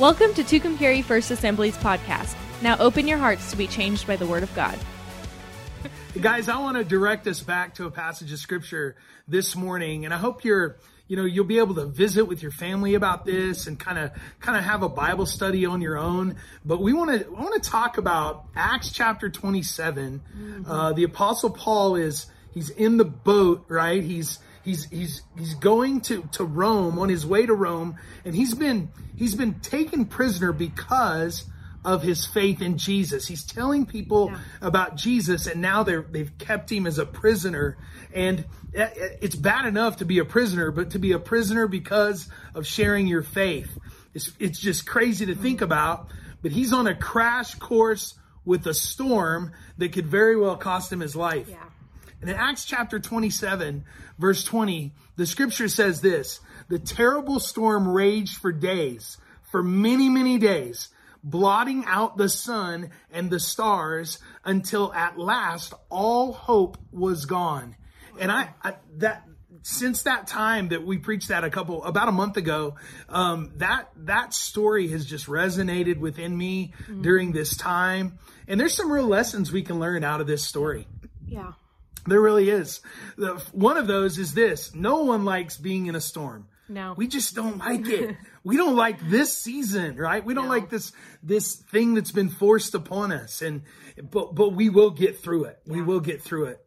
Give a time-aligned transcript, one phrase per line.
[0.00, 2.34] Welcome to Tucumcari First Assembly's podcast.
[2.62, 4.78] Now open your hearts to be changed by the Word of God.
[6.18, 8.96] Guys, I want to direct us back to a passage of scripture
[9.28, 12.50] this morning, and I hope you're, you know, you'll be able to visit with your
[12.50, 16.36] family about this and kind of, kind of have a Bible study on your own.
[16.64, 20.22] But we want to, I want to talk about Acts chapter 27.
[20.34, 20.70] Mm-hmm.
[20.70, 22.24] Uh, the apostle Paul is,
[22.54, 24.02] he's in the boat, right?
[24.02, 28.54] He's, he's he's he's going to to Rome on his way to Rome and he's
[28.54, 31.44] been he's been taken prisoner because
[31.82, 33.26] of his faith in Jesus.
[33.26, 34.38] He's telling people yeah.
[34.60, 37.78] about Jesus and now they're they've kept him as a prisoner
[38.14, 42.66] and it's bad enough to be a prisoner but to be a prisoner because of
[42.66, 43.78] sharing your faith.
[44.14, 46.08] It's it's just crazy to think about,
[46.42, 48.14] but he's on a crash course
[48.44, 51.48] with a storm that could very well cost him his life.
[51.48, 51.69] Yeah.
[52.20, 53.84] And in Acts chapter 27,
[54.18, 59.18] verse 20, the scripture says this The terrible storm raged for days,
[59.50, 60.88] for many, many days,
[61.22, 67.76] blotting out the sun and the stars until at last all hope was gone.
[68.18, 69.26] And I, I that,
[69.62, 72.76] since that time that we preached that a couple about a month ago
[73.08, 77.02] um, that that story has just resonated within me mm-hmm.
[77.02, 80.86] during this time and there's some real lessons we can learn out of this story
[81.26, 81.52] yeah
[82.06, 82.80] there really is.
[83.52, 86.48] One of those is this no one likes being in a storm.
[86.68, 86.94] No.
[86.96, 88.16] We just don't like it.
[88.44, 90.24] we don't like this season, right?
[90.24, 90.50] We don't no.
[90.50, 93.42] like this this thing that's been forced upon us.
[93.42, 93.62] And
[94.10, 95.58] but but we will get through it.
[95.64, 95.74] Yeah.
[95.74, 96.64] We will get through it.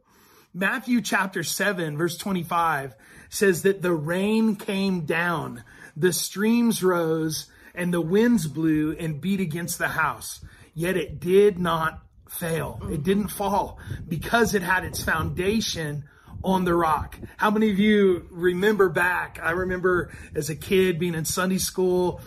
[0.53, 2.95] Matthew chapter 7 verse 25
[3.29, 5.63] says that the rain came down,
[5.97, 10.45] the streams rose, and the winds blew and beat against the house.
[10.75, 12.81] Yet it did not fail.
[12.91, 16.05] It didn't fall because it had its foundation
[16.43, 17.17] on the rock.
[17.37, 19.39] How many of you remember back?
[19.41, 22.21] I remember as a kid being in Sunday school,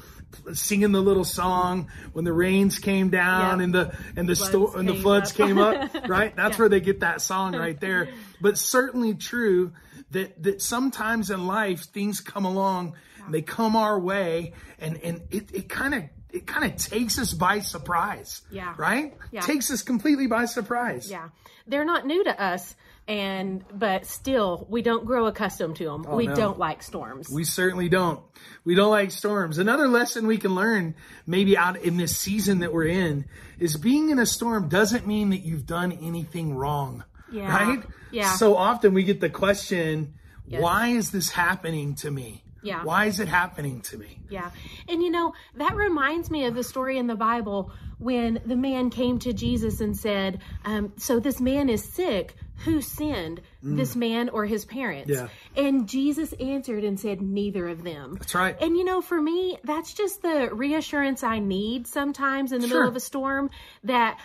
[0.52, 3.64] singing the little song when the rains came down yeah.
[3.64, 5.36] and the and the sto- and the floods up.
[5.36, 5.90] came up.
[6.08, 6.58] Right, that's yeah.
[6.58, 8.08] where they get that song right there.
[8.40, 9.72] But certainly true
[10.10, 13.24] that that sometimes in life things come along, yeah.
[13.30, 16.02] they come our way, and and it, it kind of
[16.36, 18.42] it kind of takes us by surprise.
[18.50, 18.74] Yeah.
[18.76, 19.16] Right?
[19.32, 19.40] Yeah.
[19.40, 21.10] Takes us completely by surprise.
[21.10, 21.30] Yeah.
[21.66, 22.74] They're not new to us
[23.08, 26.04] and but still we don't grow accustomed to them.
[26.08, 26.34] Oh, we no.
[26.34, 27.30] don't like storms.
[27.30, 28.20] We certainly don't.
[28.64, 29.58] We don't like storms.
[29.58, 30.94] Another lesson we can learn
[31.26, 33.26] maybe out in this season that we're in
[33.58, 37.04] is being in a storm doesn't mean that you've done anything wrong.
[37.32, 37.48] Yeah.
[37.48, 37.82] Right?
[38.10, 38.34] Yeah.
[38.34, 40.14] So often we get the question,
[40.46, 40.60] yes.
[40.60, 42.42] why is this happening to me?
[42.66, 42.82] Yeah.
[42.82, 44.18] Why is it happening to me?
[44.28, 44.50] Yeah.
[44.88, 48.90] And you know, that reminds me of the story in the Bible when the man
[48.90, 52.34] came to Jesus and said, um, So this man is sick.
[52.64, 53.76] Who sinned, mm.
[53.76, 55.10] this man or his parents?
[55.10, 55.28] Yeah.
[55.56, 58.16] And Jesus answered and said, Neither of them.
[58.18, 58.56] That's right.
[58.60, 62.78] And you know, for me, that's just the reassurance I need sometimes in the sure.
[62.78, 63.50] middle of a storm
[63.84, 64.18] that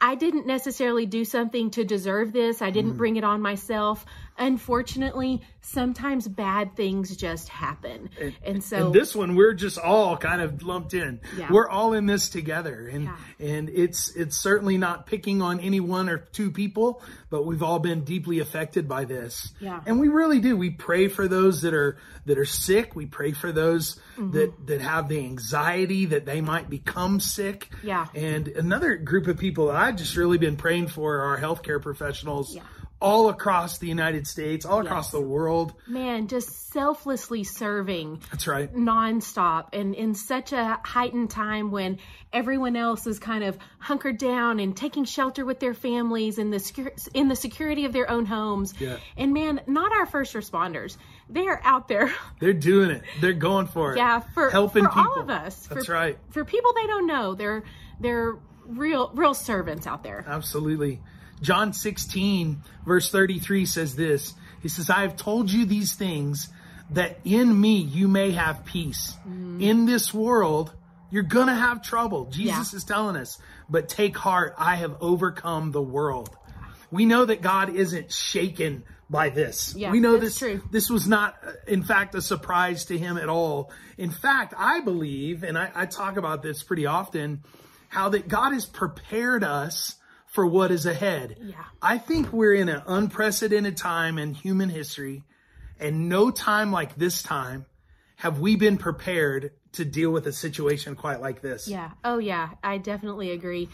[0.00, 2.62] I didn't necessarily do something to deserve this.
[2.62, 2.98] I didn't mm.
[2.98, 4.04] bring it on myself
[4.36, 8.10] unfortunately, sometimes bad things just happen.
[8.20, 11.20] And, and so and this one, we're just all kind of lumped in.
[11.36, 11.50] Yeah.
[11.50, 12.88] We're all in this together.
[12.88, 13.16] And, yeah.
[13.38, 17.78] and it's, it's certainly not picking on any one or two people, but we've all
[17.78, 19.52] been deeply affected by this.
[19.60, 19.80] Yeah.
[19.86, 20.56] And we really do.
[20.56, 22.96] We pray for those that are, that are sick.
[22.96, 24.32] We pray for those mm-hmm.
[24.32, 27.70] that, that have the anxiety that they might become sick.
[27.82, 28.06] Yeah.
[28.14, 32.54] And another group of people that I've just really been praying for are healthcare professionals.
[32.54, 32.62] Yeah
[33.04, 35.74] all across the United States, all across the world.
[35.86, 38.22] Man, just selflessly serving.
[38.30, 38.74] That's right.
[38.74, 39.74] Nonstop.
[39.74, 41.98] And in such a heightened time when
[42.32, 46.92] everyone else is kind of hunkered down and taking shelter with their families in the,
[47.12, 48.72] in the security of their own homes.
[48.80, 48.96] Yeah.
[49.18, 50.96] And man, not our first responders.
[51.28, 52.10] They're out there.
[52.40, 53.02] They're doing it.
[53.20, 53.98] They're going for it.
[53.98, 55.12] Yeah, for helping for people.
[55.12, 55.66] all of us.
[55.66, 56.18] That's for, right.
[56.30, 57.64] For people they don't know, they're
[58.00, 58.36] they're
[58.66, 60.24] real real servants out there.
[60.26, 61.02] Absolutely.
[61.40, 66.48] John 16, verse 33 says this He says, I have told you these things
[66.90, 69.16] that in me you may have peace.
[69.28, 69.62] Mm.
[69.62, 70.72] In this world,
[71.10, 72.26] you're going to have trouble.
[72.26, 72.76] Jesus yeah.
[72.76, 73.38] is telling us,
[73.68, 76.36] but take heart, I have overcome the world.
[76.90, 79.74] We know that God isn't shaken by this.
[79.76, 80.62] Yeah, we know this true.
[80.70, 81.36] this was not
[81.66, 83.70] in fact a surprise to him at all.
[83.98, 87.42] In fact, I believe, and I, I talk about this pretty often,
[87.88, 89.96] how that God has prepared us
[90.34, 91.36] for what is ahead.
[91.40, 91.62] Yeah.
[91.80, 95.22] I think we're in an unprecedented time in human history,
[95.78, 97.66] and no time like this time
[98.16, 101.68] have we been prepared to deal with a situation quite like this.
[101.68, 101.92] Yeah.
[102.02, 102.50] Oh, yeah.
[102.64, 103.68] I definitely agree.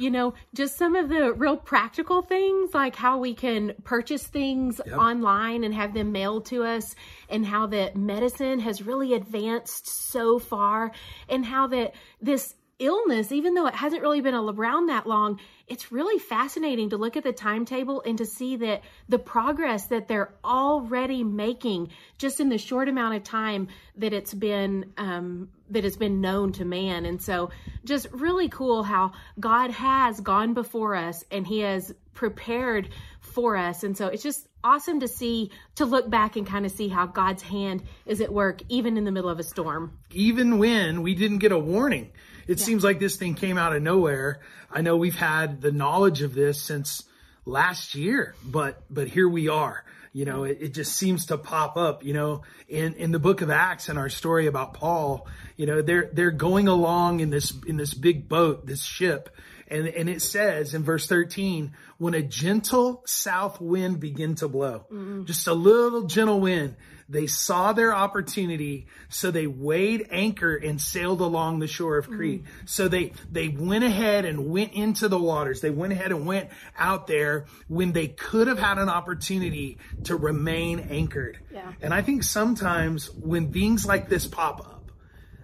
[0.00, 4.80] You know, just some of the real practical things, like how we can purchase things
[4.84, 4.98] yep.
[4.98, 6.96] online and have them mailed to us,
[7.28, 10.90] and how that medicine has really advanced so far,
[11.28, 15.38] and how that this illness, even though it hasn't really been around that long,
[15.70, 20.08] it's really fascinating to look at the timetable and to see that the progress that
[20.08, 25.84] they're already making just in the short amount of time that it's been um, that
[25.84, 27.06] it's been known to man.
[27.06, 27.50] And so,
[27.84, 32.88] just really cool how God has gone before us and He has prepared
[33.20, 33.84] for us.
[33.84, 37.06] And so, it's just awesome to see to look back and kind of see how
[37.06, 39.96] God's hand is at work even in the middle of a storm.
[40.10, 42.10] Even when we didn't get a warning.
[42.50, 42.64] It yeah.
[42.64, 44.40] seems like this thing came out of nowhere.
[44.72, 47.04] I know we've had the knowledge of this since
[47.44, 49.84] last year, but but here we are.
[50.12, 53.42] You know, it, it just seems to pop up, you know, in, in the book
[53.42, 57.52] of Acts and our story about Paul, you know, they're they're going along in this
[57.68, 59.30] in this big boat, this ship,
[59.70, 64.86] and, and it says in verse 13, when a gentle south wind began to blow,
[64.90, 65.24] mm-hmm.
[65.24, 66.74] just a little gentle wind,
[67.08, 72.44] they saw their opportunity, so they weighed anchor and sailed along the shore of Crete.
[72.44, 72.66] Mm-hmm.
[72.66, 75.60] So they, they went ahead and went into the waters.
[75.60, 80.16] They went ahead and went out there when they could have had an opportunity to
[80.16, 81.38] remain anchored.
[81.52, 81.72] Yeah.
[81.80, 84.92] And I think sometimes when things like this pop up,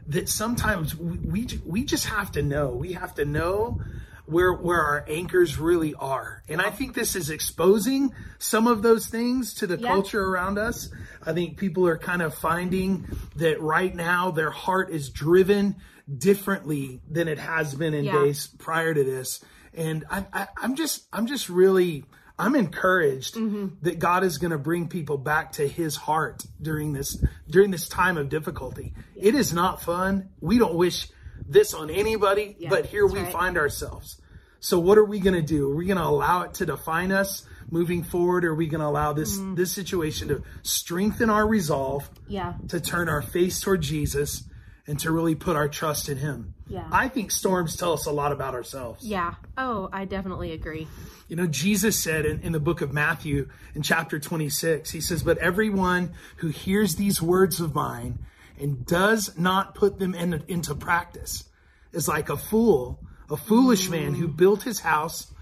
[0.09, 2.71] that sometimes we, we, we just have to know.
[2.71, 3.81] We have to know
[4.27, 6.43] where where our anchors really are.
[6.49, 9.89] And I think this is exposing some of those things to the yeah.
[9.89, 10.91] culture around us.
[11.25, 15.77] I think people are kind of finding that right now their heart is driven
[16.15, 18.13] differently than it has been in yeah.
[18.13, 19.45] days prior to this.
[19.75, 22.05] And I, I, I'm just I'm just really
[22.39, 23.69] I'm encouraged mm-hmm.
[23.83, 27.89] that God is going to bring people back to his heart during this during this
[27.89, 28.93] time of difficulty.
[29.15, 30.31] It is not fun.
[30.41, 31.09] We don't wish
[31.49, 33.33] this on anybody, yeah, but here we right.
[33.33, 34.21] find ourselves.
[34.61, 35.71] So what are we going to do?
[35.71, 38.45] Are we going to allow it to define us moving forward?
[38.45, 39.55] Or are we going to allow this mm-hmm.
[39.55, 42.09] this situation to strengthen our resolve?
[42.27, 42.55] Yeah.
[42.69, 44.45] To turn our face toward Jesus
[44.87, 46.55] and to really put our trust in him.
[46.69, 46.87] Yeah.
[46.91, 49.05] I think storms tell us a lot about ourselves.
[49.05, 49.35] Yeah.
[49.59, 50.87] Oh, I definitely agree.
[51.29, 55.23] You know, Jesus said in, in the book of Matthew in chapter 26, he says,
[55.23, 58.21] But everyone who hears these words of mine
[58.59, 61.45] and does not put them in, into practice
[61.93, 63.01] is like a fool,
[63.31, 65.33] a foolish man who built his house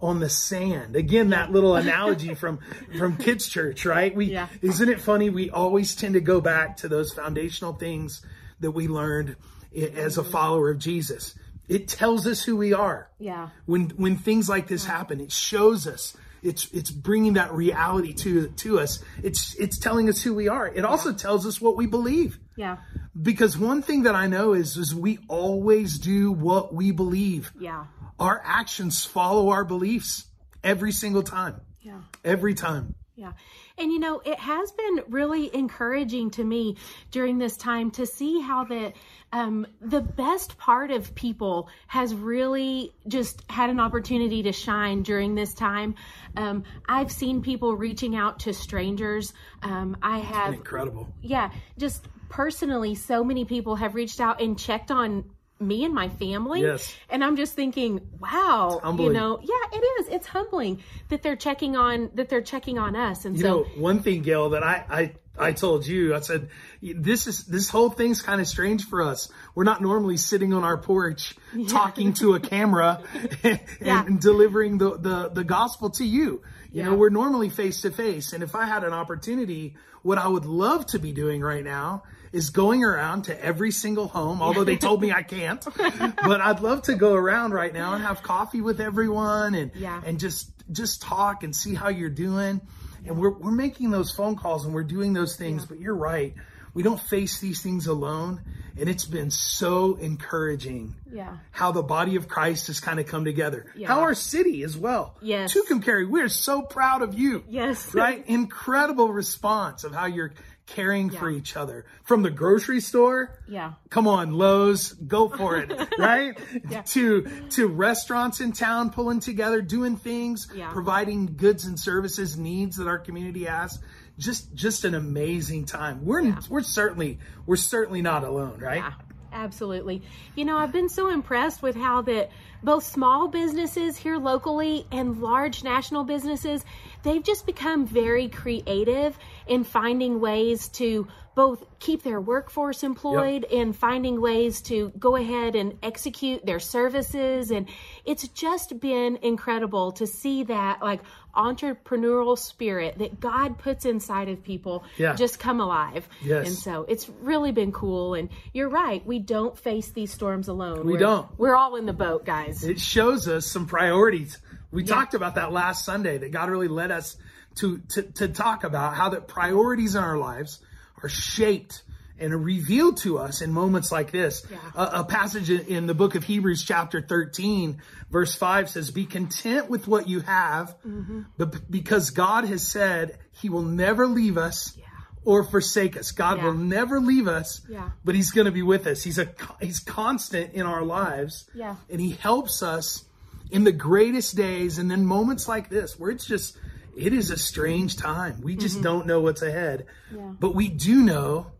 [0.00, 0.96] on the sand.
[0.96, 2.58] Again, that little analogy from
[2.96, 4.14] from kids church, right?
[4.14, 4.48] We yeah.
[4.60, 5.30] isn't it funny?
[5.30, 8.24] We always tend to go back to those foundational things
[8.60, 9.36] that we learned
[9.74, 11.34] as a follower of Jesus.
[11.68, 13.10] It tells us who we are.
[13.18, 13.48] Yeah.
[13.66, 18.48] When when things like this happen, it shows us it's it's bringing that reality to
[18.48, 19.02] to us.
[19.22, 20.68] It's it's telling us who we are.
[20.68, 21.16] It also yeah.
[21.16, 22.38] tells us what we believe.
[22.56, 22.78] Yeah.
[23.20, 27.52] Because one thing that I know is is we always do what we believe.
[27.58, 27.86] Yeah.
[28.18, 30.26] Our actions follow our beliefs
[30.62, 31.60] every single time.
[31.80, 32.00] Yeah.
[32.24, 32.94] Every time.
[33.16, 33.32] Yeah.
[33.76, 36.76] And you know, it has been really encouraging to me
[37.10, 38.94] during this time to see how that
[39.32, 45.34] um, the best part of people has really just had an opportunity to shine during
[45.34, 45.96] this time.
[46.36, 49.32] Um, I've seen people reaching out to strangers.
[49.62, 51.08] Um, I have incredible.
[51.20, 55.24] Yeah, just personally, so many people have reached out and checked on
[55.60, 56.62] me and my family.
[56.62, 56.94] Yes.
[57.08, 60.08] And I'm just thinking, wow, you know, yeah, it is.
[60.08, 63.24] It's humbling that they're checking on that they're checking on us.
[63.24, 66.48] And you so know, one thing, Gail, that I, I I told you, I said,
[66.80, 69.28] this is, this whole thing's kind of strange for us.
[69.54, 71.66] We're not normally sitting on our porch yeah.
[71.66, 73.02] talking to a camera
[73.42, 74.06] and, yeah.
[74.06, 76.42] and, delivering the, the, the gospel to you.
[76.74, 76.88] You yeah.
[76.88, 78.32] know, we're normally face to face.
[78.32, 82.02] And if I had an opportunity, what I would love to be doing right now
[82.32, 85.64] is going around to every single home, although they told me I can't.
[85.76, 90.02] but I'd love to go around right now and have coffee with everyone and yeah.
[90.04, 92.60] and just just talk and see how you're doing.
[93.06, 95.66] And we're we're making those phone calls and we're doing those things, yeah.
[95.68, 96.34] but you're right.
[96.74, 98.42] We don't face these things alone.
[98.76, 101.36] And it's been so encouraging yeah.
[101.52, 103.66] how the body of Christ has kind of come together.
[103.76, 103.86] Yeah.
[103.86, 105.16] How our city as well.
[105.22, 105.54] Yes.
[105.54, 107.44] Tucumcari, we're so proud of you.
[107.48, 107.94] Yes.
[107.94, 108.24] Right?
[108.26, 110.32] Incredible response of how you're
[110.66, 111.18] caring yeah.
[111.18, 113.38] for each other from the grocery store.
[113.46, 113.74] Yeah.
[113.90, 116.36] Come on, Lowe's, go for it, right?
[116.68, 116.82] Yeah.
[116.82, 120.72] To to restaurants in town pulling together, doing things, yeah.
[120.72, 123.78] providing goods and services needs that our community has.
[124.18, 126.04] Just just an amazing time.
[126.04, 126.40] We're yeah.
[126.48, 128.78] we're certainly we're certainly not alone, right?
[128.78, 128.92] Yeah.
[129.34, 130.00] Absolutely.
[130.36, 132.30] You know, I've been so impressed with how that
[132.62, 136.64] both small businesses here locally and large national businesses,
[137.02, 143.60] they've just become very creative in finding ways to both keep their workforce employed yep.
[143.60, 147.68] and finding ways to go ahead and execute their services and
[148.04, 151.00] it's just been incredible to see that like
[151.36, 155.14] entrepreneurial spirit that God puts inside of people yeah.
[155.14, 156.08] just come alive.
[156.22, 156.46] Yes.
[156.46, 158.14] And so it's really been cool.
[158.14, 160.86] And you're right, we don't face these storms alone.
[160.86, 161.28] We we're, don't.
[161.38, 162.64] We're all in the boat, guys.
[162.64, 164.38] It shows us some priorities.
[164.74, 164.94] We yeah.
[164.94, 167.16] talked about that last Sunday that God really led us
[167.56, 170.58] to, to, to talk about how that priorities in our lives
[171.02, 171.82] are shaped
[172.18, 174.46] and revealed to us in moments like this.
[174.50, 174.58] Yeah.
[174.74, 179.68] A, a, passage in the book of Hebrews, chapter 13, verse 5 says, Be content
[179.68, 181.22] with what you have, mm-hmm.
[181.36, 184.76] but because God has said he will never leave us.
[184.76, 184.84] Yeah.
[185.26, 186.10] Or forsake us.
[186.10, 186.44] God yeah.
[186.44, 187.62] will never leave us,
[188.04, 189.02] but He's going to be with us.
[189.02, 189.26] He's a
[189.58, 191.48] He's constant in our lives,
[191.88, 193.06] and He helps us
[193.54, 196.56] in the greatest days, and then moments like this where it's just
[196.96, 198.40] it is a strange time.
[198.42, 198.82] We just mm-hmm.
[198.82, 201.52] don't know what's ahead, but we do know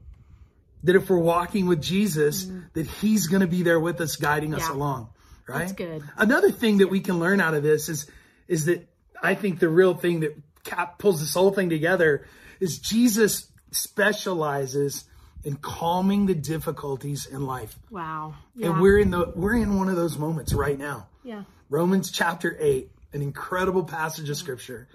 [0.82, 2.60] that if we're walking with Jesus, mm-hmm.
[2.72, 4.56] that He's going to be there with us, guiding yeah.
[4.56, 5.10] us along.
[5.46, 5.60] Right?
[5.60, 6.02] That's good.
[6.16, 8.10] Another thing that we can learn out of this is
[8.48, 8.88] is that
[9.22, 12.26] I think the real thing that cap pulls this whole thing together
[12.58, 15.04] is Jesus specializes
[15.44, 17.78] in calming the difficulties in life.
[17.90, 18.34] Wow.
[18.56, 18.70] Yeah.
[18.70, 21.06] And we're in the we're in one of those moments right now.
[21.22, 21.44] Yeah.
[21.70, 24.88] Romans chapter 8, an incredible passage of scripture.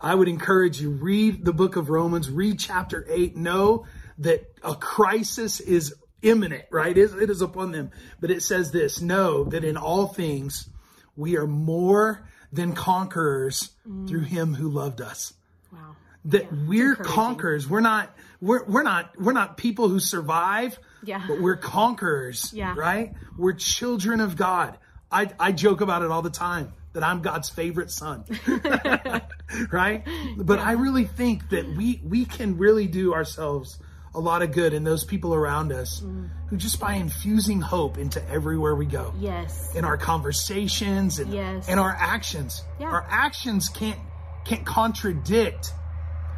[0.00, 3.86] I would encourage you read the book of Romans, read chapter 8, know
[4.18, 6.96] that a crisis is imminent, right?
[6.96, 7.90] It is upon them.
[8.20, 10.68] But it says this, know that in all things
[11.16, 14.08] we are more than conquerors mm.
[14.08, 15.34] through him who loved us.
[15.72, 15.96] Wow.
[16.26, 17.68] That yeah, we're conquerors.
[17.68, 21.22] We're not, we're, we're not, we're not people who survive, yeah.
[21.28, 22.74] but we're conquerors, yeah.
[22.76, 23.12] right?
[23.36, 24.78] We're children of God.
[25.10, 28.24] I, I joke about it all the time that I'm God's favorite son.
[29.70, 30.04] right?
[30.36, 30.64] But yeah.
[30.64, 33.78] I really think that we we can really do ourselves
[34.14, 36.30] a lot of good in those people around us mm.
[36.48, 39.12] who just by infusing hope into everywhere we go.
[39.18, 39.74] Yes.
[39.74, 41.68] In our conversations and yes.
[41.68, 42.62] in our actions.
[42.78, 42.90] Yeah.
[42.90, 43.98] Our actions can't
[44.44, 45.72] can't contradict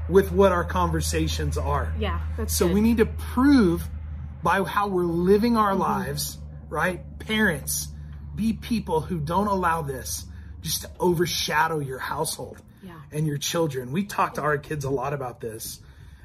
[0.08, 1.92] with what our conversations are.
[1.98, 2.20] Yeah.
[2.46, 2.74] so good.
[2.74, 3.88] we need to prove
[4.42, 5.80] by how we're living our mm-hmm.
[5.80, 7.00] lives, right?
[7.18, 7.88] Parents,
[8.36, 10.24] be people who don't allow this
[10.62, 13.00] just to overshadow your household yeah.
[13.12, 13.92] and your children.
[13.92, 15.80] We talk to our kids a lot about this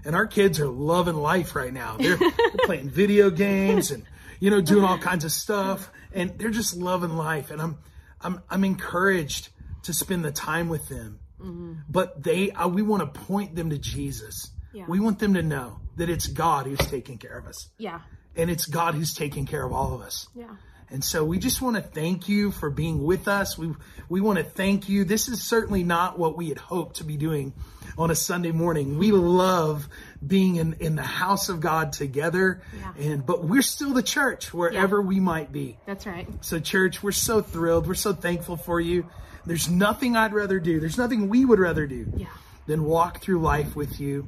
[0.05, 1.97] and our kids are loving life right now.
[1.97, 4.03] They're, they're playing video games and
[4.39, 7.51] you know doing all kinds of stuff, and they're just loving life.
[7.51, 7.77] And I'm
[8.21, 9.49] I'm I'm encouraged
[9.83, 11.19] to spend the time with them.
[11.39, 11.73] Mm-hmm.
[11.89, 14.51] But they uh, we want to point them to Jesus.
[14.73, 14.85] Yeah.
[14.87, 17.69] We want them to know that it's God who's taking care of us.
[17.77, 17.99] Yeah.
[18.35, 20.27] And it's God who's taking care of all of us.
[20.33, 20.55] Yeah.
[20.91, 23.57] And so we just want to thank you for being with us.
[23.57, 23.73] We
[24.09, 25.05] we want to thank you.
[25.05, 27.53] This is certainly not what we had hoped to be doing
[27.97, 28.97] on a Sunday morning.
[28.97, 29.87] We love
[30.25, 32.61] being in, in the house of God together.
[32.77, 33.11] Yeah.
[33.11, 35.07] And but we're still the church wherever yeah.
[35.07, 35.77] we might be.
[35.85, 36.27] That's right.
[36.41, 37.87] So church, we're so thrilled.
[37.87, 39.09] We're so thankful for you.
[39.45, 40.79] There's nothing I'd rather do.
[40.79, 42.27] There's nothing we would rather do yeah.
[42.67, 44.27] than walk through life with you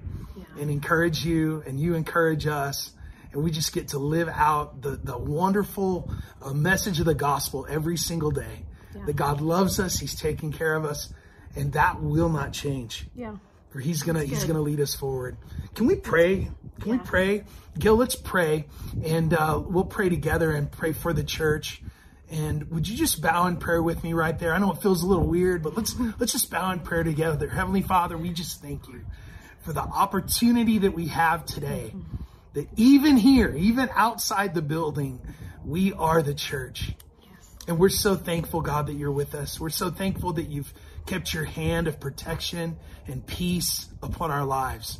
[0.59, 2.91] and encourage you and you encourage us
[3.33, 6.09] and we just get to live out the, the wonderful
[6.41, 8.63] uh, message of the gospel every single day.
[8.95, 9.05] Yeah.
[9.05, 11.11] That God loves us, He's taking care of us,
[11.55, 13.07] and that will not change.
[13.15, 13.37] Yeah.
[13.71, 15.37] For He's gonna He's gonna lead us forward.
[15.73, 16.51] Can we pray?
[16.79, 16.97] Can yeah.
[16.97, 17.43] we pray?
[17.77, 18.65] Gil, let's pray,
[19.03, 21.81] and uh, we'll pray together and pray for the church.
[22.29, 24.53] And would you just bow in prayer with me right there?
[24.53, 27.49] I know it feels a little weird, but let's let's just bow in prayer together.
[27.49, 29.01] Heavenly Father, we just thank you
[29.63, 31.93] for the opportunity that we have today.
[31.95, 32.22] Mm-hmm
[32.53, 35.19] that even here, even outside the building,
[35.65, 36.93] we are the church.
[37.21, 37.49] Yes.
[37.67, 39.59] And we're so thankful, God, that you're with us.
[39.59, 40.73] We're so thankful that you've
[41.05, 44.99] kept your hand of protection and peace upon our lives.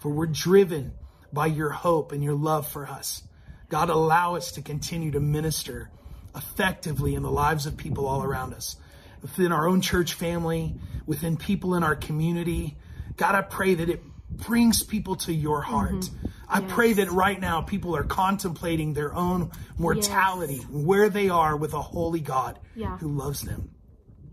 [0.00, 0.92] For we're driven
[1.32, 3.22] by your hope and your love for us.
[3.68, 5.90] God, allow us to continue to minister
[6.34, 8.76] effectively in the lives of people all around us,
[9.22, 10.74] within our own church family,
[11.06, 12.76] within people in our community.
[13.16, 15.92] God, I pray that it brings people to your heart.
[15.92, 16.26] Mm-hmm.
[16.54, 16.70] I yes.
[16.72, 20.66] pray that right now people are contemplating their own mortality, yes.
[20.70, 22.96] where they are with a holy God yeah.
[22.98, 23.70] who loves them.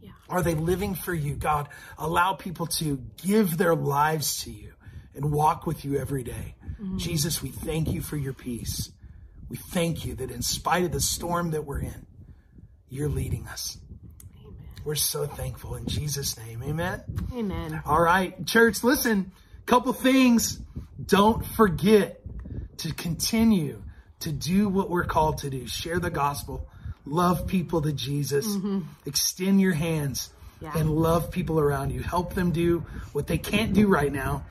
[0.02, 0.12] Yeah.
[0.30, 1.34] Are they living for you?
[1.34, 4.74] God, allow people to give their lives to you
[5.16, 6.54] and walk with you every day.
[6.80, 7.00] Mm-hmm.
[7.00, 8.92] Jesus, we thank you for your peace.
[9.50, 12.06] We thank you that in spite of the storm that we're in,
[12.88, 13.80] you're leading us.
[14.46, 14.56] Amen.
[14.86, 16.62] We're so thankful in Jesus' name.
[16.62, 17.02] Amen.
[17.34, 17.82] Amen.
[17.84, 19.32] All right, church, listen,
[19.66, 20.60] couple things
[21.04, 22.22] don't forget
[22.78, 23.82] to continue
[24.22, 25.68] to do what we're called to do.
[25.68, 26.68] Share the gospel,
[27.06, 28.82] love people to Jesus, mm-hmm.
[29.06, 30.74] extend your hands Yeah.
[30.76, 32.02] and love people around you.
[32.02, 34.44] Help them do what they can't do right now.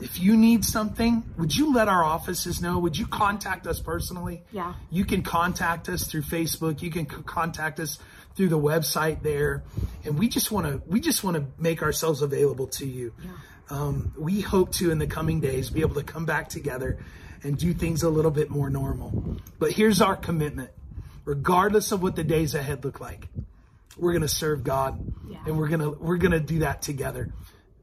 [0.00, 2.78] If you need something, would you let our offices know?
[2.80, 4.42] Would you contact us personally?
[4.50, 4.74] Yeah.
[4.90, 6.82] You can contact us through Facebook.
[6.82, 7.98] You can c- contact us
[8.34, 9.62] through the website there.
[10.04, 13.14] And we just want to, we just want to make ourselves available to you.
[13.70, 16.98] Um, we hope to in the coming days be able to come back together
[17.42, 19.38] and do things a little bit more normal.
[19.58, 20.70] But here's our commitment.
[21.24, 23.28] Regardless of what the days ahead look like,
[23.96, 25.38] we're going to serve God Yeah.
[25.46, 27.32] and we're going to, we're going to do that together.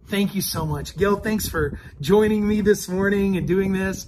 [0.07, 0.97] Thank you so much.
[0.97, 4.07] Gil, thanks for joining me this morning and doing this.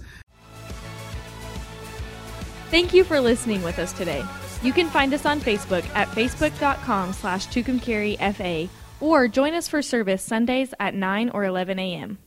[2.70, 4.24] Thank you for listening with us today.
[4.62, 8.68] You can find us on Facebook at facebook.com slash FA
[9.04, 12.18] or join us for service Sundays at 9 or 11 a.m.